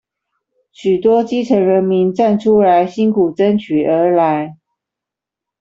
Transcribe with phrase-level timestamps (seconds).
[0.71, 4.57] 許多基層人民站出來辛苦爭取而來